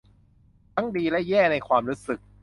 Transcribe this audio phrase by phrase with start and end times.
[0.75, 2.19] ทั้งดีและแย่ในความรู้สึก